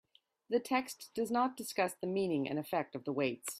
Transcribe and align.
The 0.49 0.59
text 0.59 1.11
does 1.13 1.29
not 1.29 1.55
discuss 1.55 1.93
the 1.93 2.07
meaning 2.07 2.49
and 2.49 2.57
effect 2.57 2.95
of 2.95 3.03
the 3.03 3.13
weights. 3.13 3.49